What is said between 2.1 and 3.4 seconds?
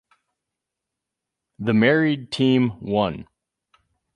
team won.